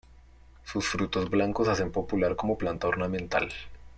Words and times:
Sus 0.63 0.87
frutos 0.87 1.29
blancos 1.29 1.67
hacen 1.67 1.91
popular 1.91 2.35
como 2.35 2.57
planta 2.57 2.87
ornamental. 2.87 3.49